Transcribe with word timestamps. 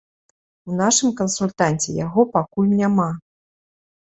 У 0.69 0.77
нашым 0.79 1.09
кансультанце 1.19 1.89
яго 1.99 2.21
пакуль 2.39 2.73
няма. 2.81 3.09